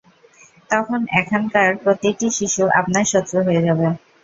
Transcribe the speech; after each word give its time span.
তখন 0.71 0.99
এখানকার 1.19 1.69
প্রতিটি 1.83 2.27
শিশু 2.37 2.63
আপনার 2.79 3.05
শত্রু 3.11 3.37
হয়ে 3.47 3.65
যাবে। 3.67 3.85